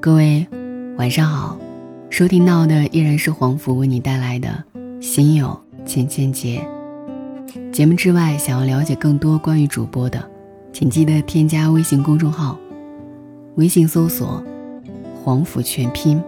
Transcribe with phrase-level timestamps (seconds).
[0.00, 0.46] 各位
[0.96, 1.58] 晚上好，
[2.08, 4.48] 收听到的依然是黄甫为你带来的
[5.02, 6.64] 《心有千千结》。
[7.72, 10.24] 节目之外，想要了解更多关于主播的，
[10.72, 12.56] 请记得添加微信公众号，
[13.56, 14.40] 微信搜索
[15.24, 16.22] “黄甫全拼”，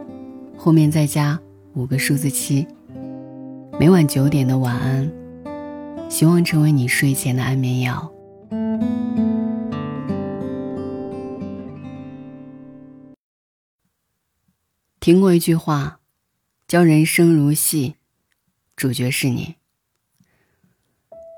[0.58, 1.38] 后面再加
[1.74, 2.66] 五个数字七。
[3.78, 5.08] 每晚九点的晚安，
[6.08, 8.10] 希望成为你睡前的安眠药。
[15.00, 15.98] 听过一句话，
[16.68, 17.94] 叫“人生如戏，
[18.76, 19.54] 主角是你”。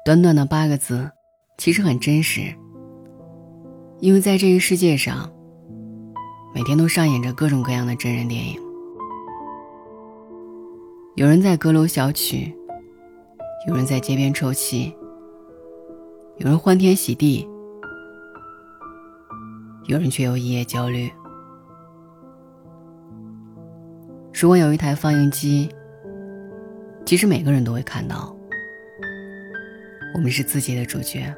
[0.05, 1.13] 短短的八个字，
[1.57, 2.53] 其实很真实。
[4.01, 5.33] 因为在这个世界上，
[6.53, 8.61] 每天都上演着各种各样的真人电影。
[11.15, 12.53] 有人在阁楼小曲，
[13.69, 14.93] 有人在街边抽泣，
[16.39, 17.49] 有人欢天喜地，
[19.87, 21.09] 有人却又一夜焦虑。
[24.43, 25.73] 如果有一台放映机，
[27.07, 28.37] 其实每个人都会看到，
[30.17, 31.33] 我们是自己的主角。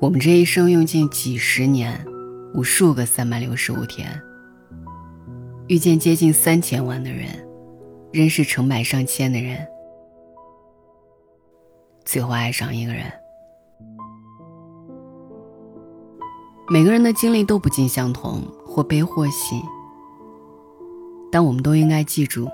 [0.00, 2.02] 我们这一生用尽几十年，
[2.54, 4.08] 无数个三百六十五天，
[5.68, 7.26] 遇见接近三千万的人，
[8.10, 9.58] 认识成百上千的人，
[12.06, 13.04] 最后爱上一个人。
[16.70, 18.42] 每个人的经历都不尽相同。
[18.74, 19.62] 或悲或喜，
[21.30, 22.48] 但我们都应该记住，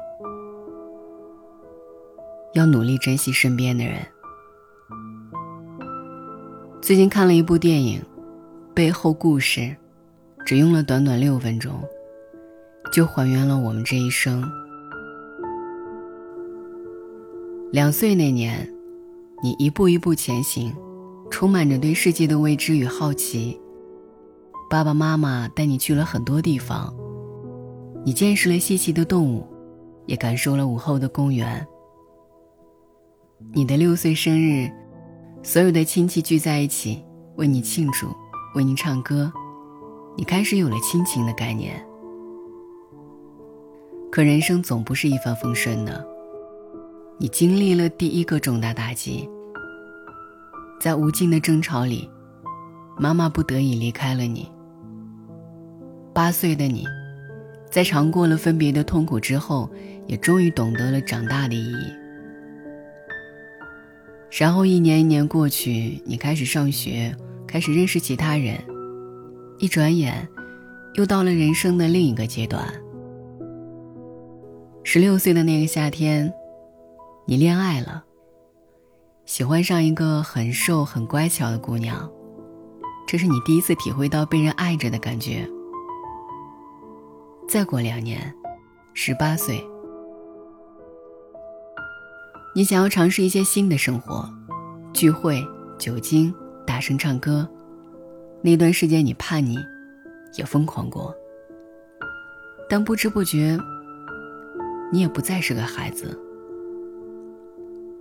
[2.55, 4.05] 要努力珍惜身边的人。
[6.83, 8.00] 最近看了一部电影，
[8.74, 9.61] 《背后故事》，
[10.44, 11.80] 只用了短短六分钟，
[12.92, 14.42] 就还原了我们这一生。
[17.70, 18.69] 两岁那年，
[19.41, 20.74] 你一步一步前行，
[21.30, 23.61] 充满着对世界的未知与好奇。
[24.70, 26.94] 爸爸妈妈带你去了很多地方，
[28.05, 29.46] 你见识了稀奇的动物，
[30.05, 31.67] 也感受了午后的公园。
[33.55, 34.70] 你的六岁生日，
[35.42, 37.02] 所有的亲戚聚在一起
[37.36, 38.08] 为你庆祝，
[38.55, 39.33] 为你唱歌，
[40.18, 41.83] 你开始有了亲情的概念。
[44.12, 46.06] 可人生总不是一帆风顺的，
[47.17, 49.27] 你经历了第一个重大打击，
[50.79, 52.11] 在无尽的争吵里，
[52.98, 54.46] 妈妈不得已离开了你。
[56.18, 56.84] 八岁的你，
[57.70, 59.70] 在尝过了分别的痛苦之后，
[60.08, 61.92] 也终于懂得了长大的意义。
[64.29, 67.14] 然后一年一年过去，你开始上学，
[67.46, 68.58] 开始认识其他人，
[69.61, 70.29] 一转眼，
[70.95, 72.64] 又到了人生的另一个阶段。
[74.83, 76.35] 十六岁的那个夏天，
[77.27, 78.02] 你恋爱了，
[79.24, 82.11] 喜欢上一个很瘦很乖巧的姑娘，
[83.06, 85.48] 这是你第一次体会到被人爱着的感觉。
[87.48, 88.31] 再过两年，
[88.92, 89.59] 十八岁，
[92.55, 94.29] 你想要尝试一些新的生活，
[94.92, 95.42] 聚会、
[95.79, 96.33] 酒精、
[96.67, 97.48] 大声唱歌。
[98.42, 99.57] 那段时间，你叛逆，
[100.36, 101.14] 也疯狂过。
[102.69, 103.59] 但不知不觉，
[104.92, 106.20] 你也不再是个孩子。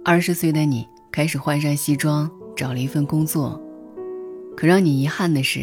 [0.04, 3.58] 二十岁的你开始换上西装，找了一份工作。
[4.58, 5.62] 可让你遗憾的是，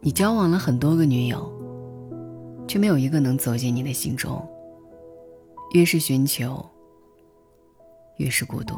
[0.00, 1.57] 你交往了很多个女友。
[2.68, 4.46] 却没有一个能走进你的心中。
[5.72, 6.64] 越是寻求，
[8.18, 8.76] 越是孤独。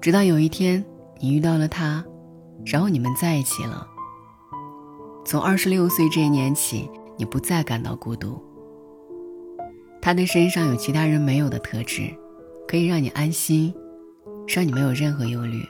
[0.00, 0.84] 直到有一天，
[1.20, 2.04] 你遇到了他，
[2.66, 3.86] 然后你们在一起了。
[5.24, 8.42] 从二十六岁这一年起，你不再感到孤独。
[10.00, 12.12] 他的身上有其他人没有的特质，
[12.66, 13.72] 可以让你安心，
[14.48, 15.64] 让你没有任何忧虑。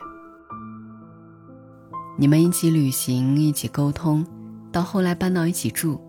[2.16, 4.24] 你们一起旅行，一起沟通。
[4.72, 6.00] 到后来搬到一起住，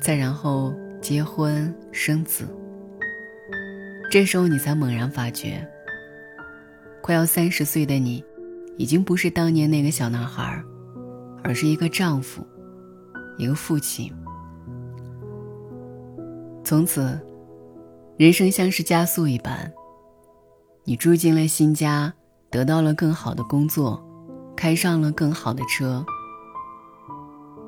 [0.00, 2.44] 再然后结婚生子。
[4.10, 5.66] 这时候你才猛然发觉，
[7.00, 8.22] 快要三十岁的你，
[8.76, 10.62] 已经不是当年那个小男孩，
[11.44, 12.44] 而是一个丈夫，
[13.38, 14.12] 一个父亲。
[16.64, 17.18] 从此，
[18.18, 19.72] 人生像是加速一般。
[20.84, 22.12] 你住进了新家，
[22.50, 24.04] 得到了更好的工作，
[24.56, 26.04] 开上了更好的车。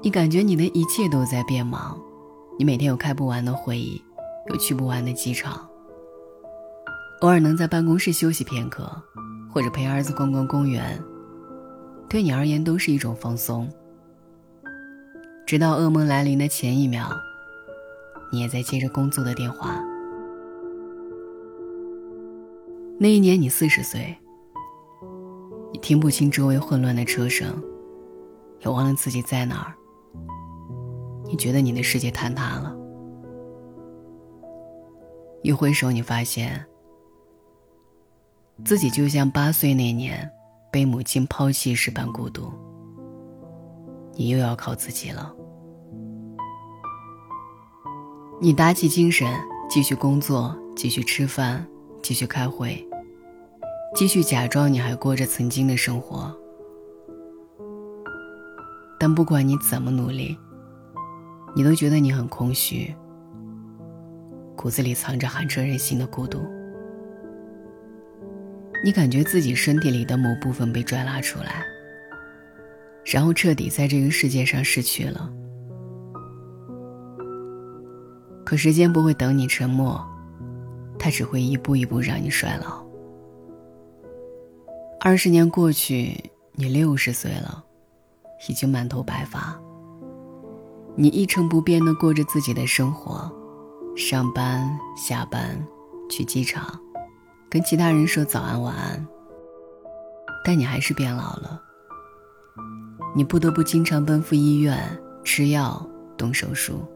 [0.04, 1.98] 你感觉你的一切都在变忙，
[2.58, 4.04] 你每天有开不完的会议，
[4.50, 5.66] 有去不完的机场。
[7.22, 8.86] 偶尔能在办公室休息片刻，
[9.50, 11.02] 或者陪儿子逛逛公园，
[12.06, 13.66] 对你而言都是一种放松。
[15.46, 17.08] 直到噩梦来临的前一秒，
[18.30, 19.82] 你也在接着工作的电话。
[22.98, 24.14] 那一年你四十岁，
[25.72, 27.46] 你听不清周围混乱的车声。
[28.60, 29.74] 也忘了自己在哪儿。
[31.24, 32.76] 你觉得你的世界坍塌了，
[35.42, 36.64] 一回首，你发现
[38.64, 40.30] 自己就像八岁那年
[40.70, 42.52] 被母亲抛弃时般孤独。
[44.16, 45.34] 你又要靠自己了。
[48.40, 49.28] 你打起精神，
[49.68, 51.66] 继续工作，继续吃饭，
[52.02, 52.86] 继续开会，
[53.94, 56.32] 继续假装你还过着曾经的生活。
[59.00, 60.38] 但不管你怎么努力，
[61.54, 62.94] 你都觉得你很空虚，
[64.56, 66.40] 骨子里藏着寒彻人心的孤独。
[68.84, 71.64] 你感觉自己身体里的某部分被拽拉出来。
[73.04, 75.30] 然后彻底在这个世界上失去了。
[78.46, 80.02] 可时间不会等你沉默，
[80.98, 82.82] 它只会一步一步让你衰老。
[85.00, 86.18] 二十年过去，
[86.52, 87.62] 你六十岁了，
[88.48, 89.60] 已经满头白发。
[90.96, 93.30] 你一成不变的过着自己的生活，
[93.96, 95.66] 上班、下班，
[96.08, 96.80] 去机场，
[97.50, 99.04] 跟其他人说早安晚安。
[100.44, 101.60] 但你还是变老了。
[103.16, 104.78] 你不得不经常奔赴医院
[105.24, 105.84] 吃药、
[106.16, 106.86] 动手术。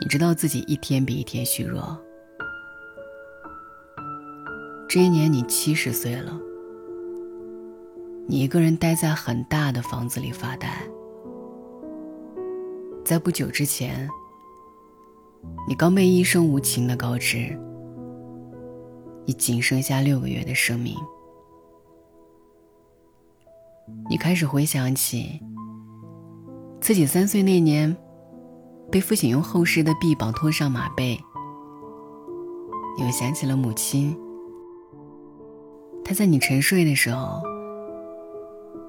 [0.00, 1.96] 你知道自己一天比一天虚弱。
[4.88, 6.36] 这一年你七十岁了，
[8.26, 10.82] 你一个人待在很大的房子里发呆。
[13.12, 14.08] 在不久之前，
[15.68, 17.54] 你刚被医生无情的告知，
[19.26, 20.96] 你仅剩下六个月的生命。
[24.08, 25.38] 你开始回想起
[26.80, 27.94] 自己三岁那年，
[28.90, 31.20] 被父亲用厚实的臂膀拖上马背。
[32.96, 34.18] 又想起了母亲，
[36.02, 37.42] 她在你沉睡的时候，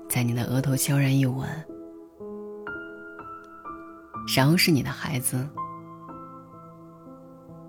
[0.07, 1.45] 在你的额头悄然一吻。
[4.35, 5.47] 然后是你的孩子，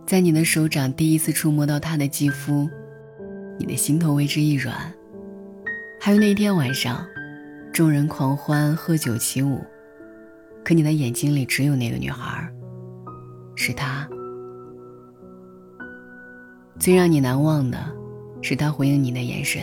[0.06, 2.68] 在你的手掌第一次触摸到他的肌肤，
[3.58, 4.76] 你的心头为之一软。
[6.00, 7.06] 还有那天晚上。
[7.72, 9.58] 众人狂欢，喝酒起舞，
[10.64, 12.48] 可你的眼睛里只有那个女孩，
[13.56, 14.08] 是她。
[16.78, 17.84] 最让你难忘的，
[18.42, 19.60] 是她回应你的眼神。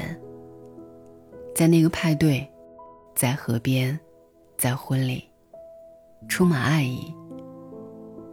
[1.55, 2.45] 在那个派对，
[3.15, 3.97] 在河边，
[4.57, 5.23] 在婚礼，
[6.27, 7.13] 充满爱意，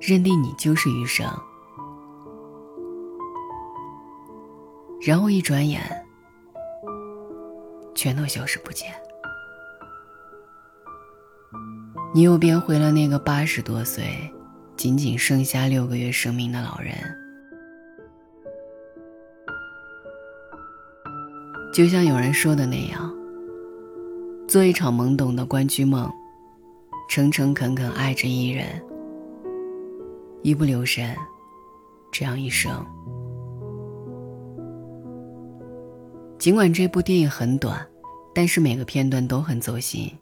[0.01, 1.27] 认定你就是余生。
[5.01, 5.81] 然后一转眼，
[7.95, 8.93] 全都消失不见。
[12.15, 14.33] 你又变回了那个八十多岁、
[14.77, 16.95] 仅仅剩下六个月生命的老人。
[21.73, 23.15] 就像有人说的那样，
[24.49, 26.11] 做一场懵懂的关雎梦，
[27.09, 28.67] 诚诚恳恳爱着一人，
[30.43, 31.17] 一不留神，
[32.13, 32.71] 这样一生。
[36.39, 37.85] 尽管这部电影很短，
[38.35, 40.13] 但是每个片段都很走心。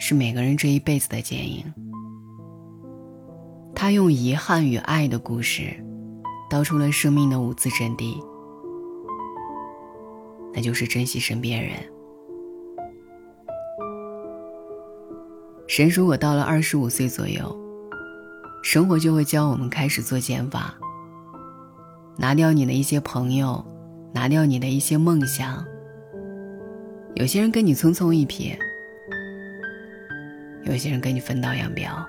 [0.00, 1.62] 是每个人这一辈子的剪影。
[3.74, 5.76] 他用遗憾与爱的故事，
[6.48, 8.18] 道出了生命的五字真谛，
[10.54, 11.76] 那就是珍惜身边人。
[15.78, 17.56] 人如果到了二十五岁左右，
[18.60, 20.74] 生活就会教我们开始做减法，
[22.16, 23.64] 拿掉你的一些朋友，
[24.12, 25.64] 拿掉你的一些梦想。
[27.14, 28.58] 有些人跟你匆匆一瞥。
[30.64, 32.04] 有些人跟你分道扬镳，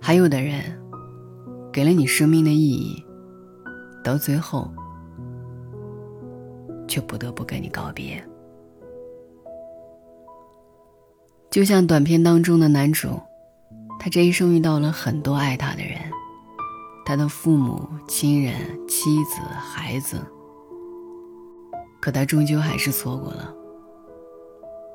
[0.00, 0.62] 还有的人
[1.72, 3.04] 给了你生命的意义，
[4.02, 4.72] 到最后
[6.86, 8.24] 却不得不跟你告别。
[11.52, 13.20] 就像短片当中的男主，
[14.00, 15.98] 他这一生遇到了很多爱他的人，
[17.04, 18.54] 他的父母亲人、
[18.88, 20.18] 妻子、孩子，
[22.00, 23.54] 可他终究还是错过了。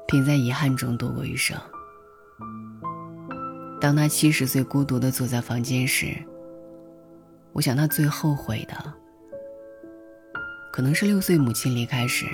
[0.08, 1.56] 并在遗憾中度过余生。
[3.80, 6.16] 当他七十岁孤独的坐在房间时，
[7.52, 8.94] 我想他最后悔的，
[10.72, 12.26] 可能是六岁母亲离开时，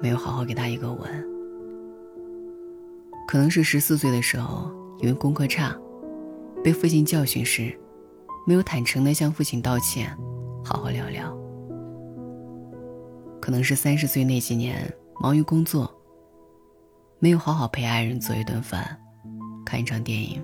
[0.00, 1.06] 没有好好给他一个吻；
[3.32, 5.74] 可能是十四岁的时候，因为功课差，
[6.62, 7.74] 被父亲教训时，
[8.46, 10.14] 没有坦诚的向父亲道歉，
[10.62, 11.34] 好好聊聊；
[13.40, 15.90] 可能是三十岁那几年忙于工作。
[17.20, 19.00] 没有好好陪爱人做一顿饭，
[19.64, 20.38] 看一场电影。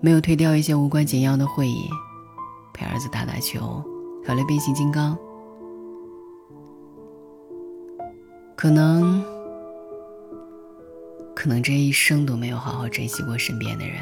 [0.00, 1.88] 没有推掉一些无关紧要的会议，
[2.74, 3.80] 陪儿子打打球，
[4.26, 5.16] 考虑变形金刚。
[8.56, 9.24] 可能，
[11.46, 13.98] 可能这一生都没有好好珍惜过身边的人，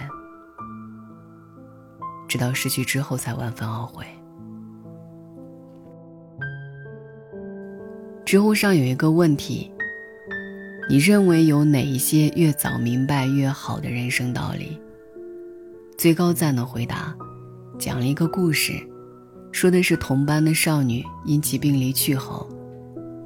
[2.26, 4.02] 直到失去之后才万分懊悔。
[8.24, 9.70] 知乎上有一个问题：
[10.88, 14.80] 你认为有哪一些越早明白越好的人生道理？
[15.98, 17.14] 最高赞的回答，
[17.78, 18.72] 讲了一个故事，
[19.52, 22.48] 说的是同班的少女因疾病离去后。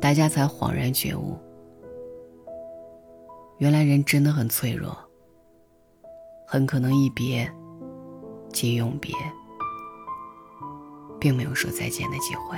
[0.01, 1.39] 大家才恍然觉悟，
[3.59, 4.97] 原来人真的很脆弱，
[6.47, 7.51] 很可能一别
[8.53, 9.13] 即永别，
[11.19, 12.57] 并没有说再见的机会。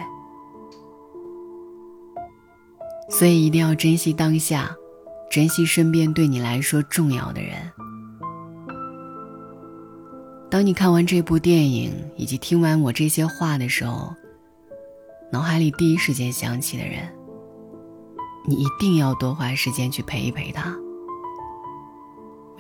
[3.08, 4.76] 所以一定要珍惜当下，
[5.30, 7.56] 珍惜身边对你来说重要的人。
[10.50, 14.14] 当你看完这部电影以及听完我这些话的时候，
[15.32, 17.08] 脑海里第一时间想起的人。
[18.46, 20.74] 你一定要多花时间去陪一陪他，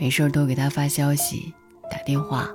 [0.00, 1.52] 没事多给他发消息、
[1.90, 2.48] 打电话。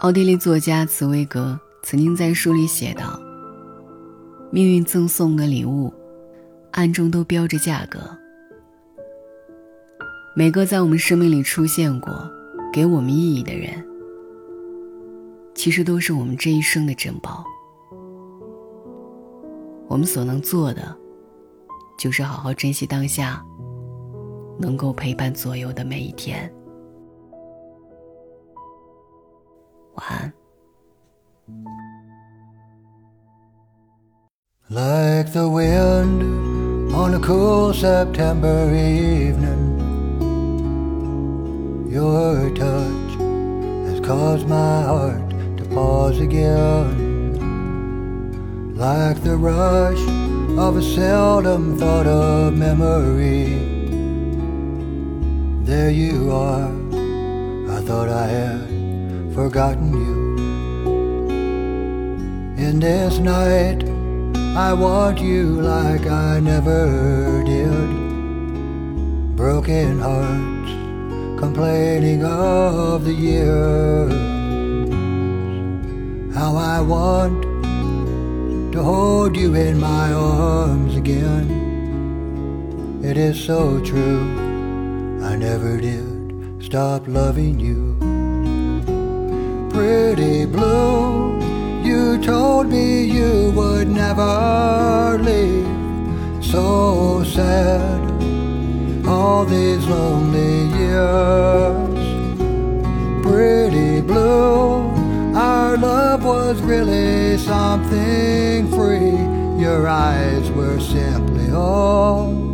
[0.00, 3.18] 奥地利作家茨威格曾经在书里写道
[4.52, 5.90] ：“命运赠送的礼物，
[6.72, 8.00] 暗中都标着价格。
[10.36, 12.30] 每个在我们生命里出现过、
[12.70, 13.82] 给我们意义的人，
[15.54, 17.42] 其实都是我们这一生的珍宝。”
[19.88, 20.94] 我们所能做的，
[21.98, 23.42] 就是好好珍惜当下，
[24.59, 26.51] 能够陪伴左右的每一天。
[29.95, 30.33] 晚安。
[34.69, 36.21] Like the wind
[36.93, 39.79] on a cool September evening,
[41.89, 43.17] your touch
[43.87, 47.09] has caused my heart to pause again.
[48.79, 49.99] like the rush
[50.57, 53.72] of a seldom thought of memory.
[55.74, 56.70] There you are,
[57.76, 60.36] I thought I had forgotten you.
[62.64, 63.82] In this night,
[64.56, 67.90] I want you like I never did.
[69.34, 70.70] Broken hearts
[71.40, 74.14] complaining of the years.
[76.36, 77.42] How I want
[78.72, 81.50] to hold you in my arms again.
[83.02, 84.43] It is so true,
[85.24, 87.96] I never did stop loving you.
[89.70, 91.40] Pretty blue,
[91.82, 96.44] you told me you would never leave.
[96.44, 98.02] So sad,
[99.06, 102.04] all these lonely years.
[103.24, 104.54] Pretty blue
[105.34, 109.18] our love was really something free.
[109.60, 112.53] Your eyes were simply all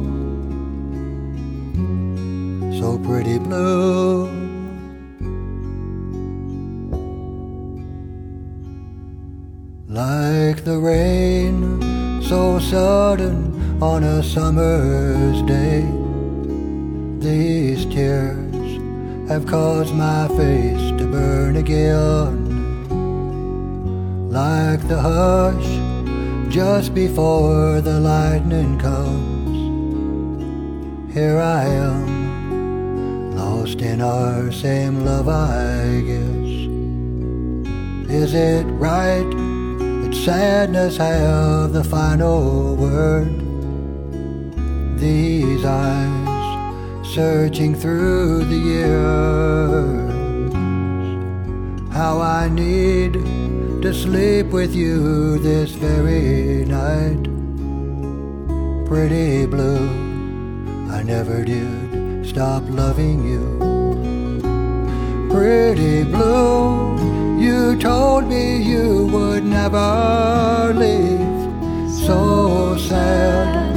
[3.22, 4.24] pretty blue.
[9.88, 15.82] Like the rain, so sudden on a summer's day.
[17.18, 18.78] These tears
[19.28, 22.48] have caused my face to burn again
[24.30, 25.70] like the hush
[26.50, 29.58] just before the lightning comes.
[31.12, 32.19] Here I am,
[33.60, 36.50] lost in our same love, I guess.
[38.10, 39.30] Is it right
[40.02, 43.28] that sadness have the final word?
[44.98, 50.12] These eyes searching through the years,
[51.92, 53.12] how I need
[53.82, 57.24] to sleep with you this very night.
[58.86, 59.86] Pretty blue,
[60.90, 61.89] I never did
[62.30, 63.44] stop loving you.
[65.34, 66.96] Pretty blue,
[67.44, 71.40] you told me you would never leave.
[72.06, 73.74] So sad,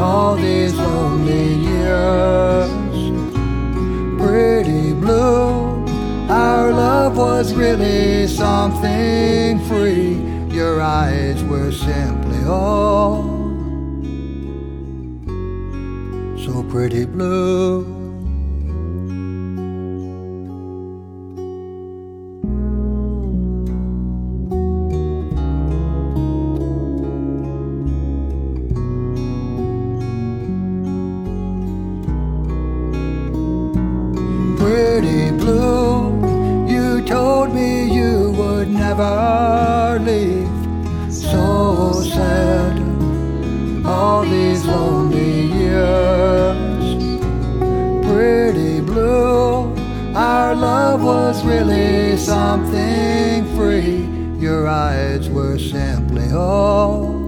[0.00, 3.00] all these lonely years.
[4.18, 5.68] Pretty blue
[6.30, 10.14] our love was really something free.
[10.54, 12.87] Your eyes were simply all
[16.68, 17.96] pretty blue.
[34.58, 35.68] pretty blue
[37.08, 40.46] told me you would never leave.
[41.10, 42.37] So sad.
[54.68, 57.18] Eyes were simply all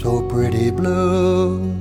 [0.00, 1.77] so pretty blue.